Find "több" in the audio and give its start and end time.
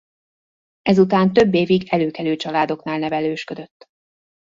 1.33-1.53